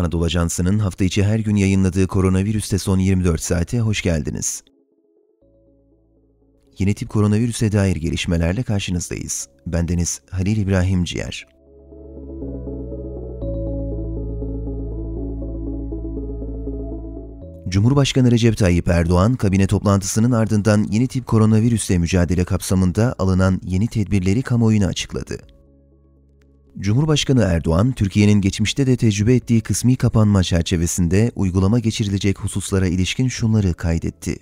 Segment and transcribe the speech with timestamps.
[0.00, 4.62] Anadolu Ajansı'nın hafta içi her gün yayınladığı koronavirüste son 24 saate hoş geldiniz.
[6.78, 9.48] Yeni tip koronavirüse dair gelişmelerle karşınızdayız.
[9.66, 11.46] Bendeniz Halil İbrahim Ciğer.
[17.68, 24.42] Cumhurbaşkanı Recep Tayyip Erdoğan, kabine toplantısının ardından yeni tip koronavirüsle mücadele kapsamında alınan yeni tedbirleri
[24.42, 25.38] kamuoyuna açıkladı.
[26.78, 33.74] Cumhurbaşkanı Erdoğan, Türkiye'nin geçmişte de tecrübe ettiği kısmi kapanma çerçevesinde uygulama geçirilecek hususlara ilişkin şunları
[33.74, 34.38] kaydetti.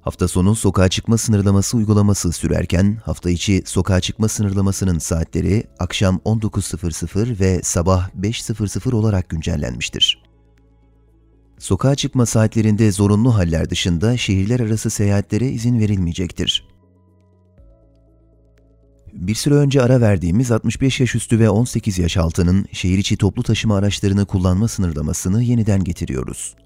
[0.00, 7.40] Hafta sonu sokağa çıkma sınırlaması uygulaması sürerken hafta içi sokağa çıkma sınırlamasının saatleri akşam 19.00
[7.40, 10.22] ve sabah 5.00 olarak güncellenmiştir.
[11.58, 16.75] Sokağa çıkma saatlerinde zorunlu haller dışında şehirler arası seyahatlere izin verilmeyecektir.
[19.16, 23.42] Bir süre önce ara verdiğimiz 65 yaş üstü ve 18 yaş altının şehir içi toplu
[23.42, 26.56] taşıma araçlarını kullanma sınırlamasını yeniden getiriyoruz.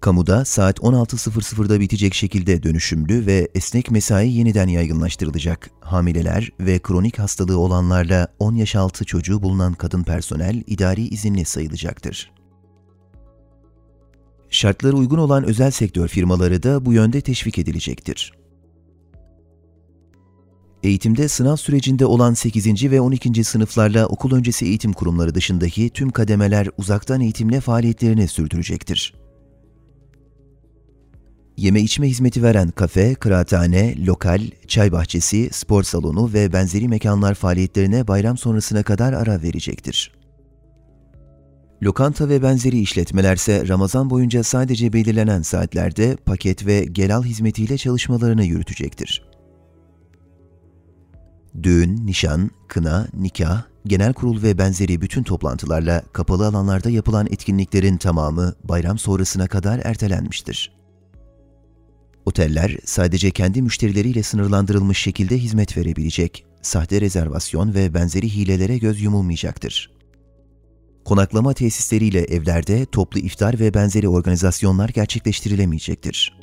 [0.00, 5.70] Kamuda saat 16.00'da bitecek şekilde dönüşümlü ve esnek mesai yeniden yaygınlaştırılacak.
[5.80, 12.32] Hamileler ve kronik hastalığı olanlarla 10 yaş altı çocuğu bulunan kadın personel idari izinli sayılacaktır.
[14.50, 18.41] Şartları uygun olan özel sektör firmaları da bu yönde teşvik edilecektir.
[20.82, 22.90] Eğitimde sınav sürecinde olan 8.
[22.90, 23.44] ve 12.
[23.44, 29.14] sınıflarla okul öncesi eğitim kurumları dışındaki tüm kademeler uzaktan eğitimle faaliyetlerini sürdürecektir.
[31.56, 38.08] Yeme içme hizmeti veren kafe, kıraathane, lokal, çay bahçesi, spor salonu ve benzeri mekanlar faaliyetlerine
[38.08, 40.12] bayram sonrasına kadar ara verecektir.
[41.82, 49.31] Lokanta ve benzeri işletmelerse Ramazan boyunca sadece belirlenen saatlerde paket ve gelal hizmetiyle çalışmalarını yürütecektir.
[51.62, 58.54] Düğün, nişan, kına, nikah, genel kurul ve benzeri bütün toplantılarla kapalı alanlarda yapılan etkinliklerin tamamı
[58.64, 60.72] bayram sonrasına kadar ertelenmiştir.
[62.26, 69.90] Oteller sadece kendi müşterileriyle sınırlandırılmış şekilde hizmet verebilecek, sahte rezervasyon ve benzeri hilelere göz yumulmayacaktır.
[71.04, 76.38] Konaklama tesisleriyle evlerde toplu iftar ve benzeri organizasyonlar gerçekleştirilemeyecektir.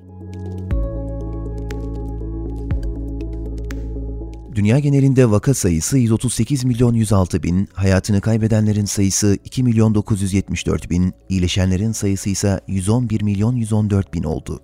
[4.60, 11.14] Dünya genelinde vaka sayısı 138 milyon 106 bin, hayatını kaybedenlerin sayısı 2 milyon 974 bin,
[11.30, 14.60] iyileşenlerin sayısı ise 111 milyon 114 bin oldu.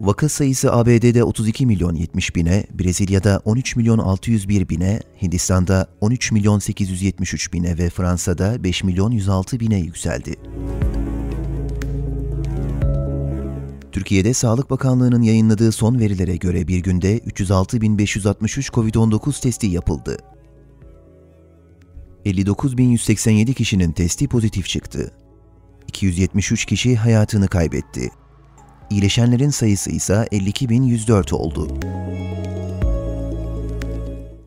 [0.00, 6.58] Vaka sayısı ABD'de 32 milyon 70 bine, Brezilya'da 13 milyon 601 bine, Hindistan'da 13 milyon
[6.58, 10.36] 873 bine ve Fransa'da 5 milyon 106 bine yükseldi.
[13.92, 20.16] Türkiye'de Sağlık Bakanlığı'nın yayınladığı son verilere göre bir günde 306.563 COVID-19 testi yapıldı.
[22.26, 25.12] 59.187 kişinin testi pozitif çıktı.
[25.88, 28.10] 273 kişi hayatını kaybetti.
[28.90, 31.68] İyileşenlerin sayısı ise 52.104 oldu.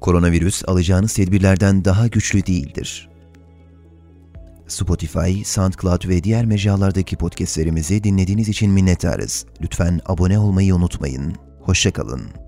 [0.01, 3.12] Koronavirüs alacağınız tedbirlerden daha güçlü değildir.
[4.67, 9.45] Spotify, SoundCloud ve diğer mecralardaki podcastlerimizi dinlediğiniz için minnettarız.
[9.61, 11.35] Lütfen abone olmayı unutmayın.
[11.59, 12.42] Hoşçakalın.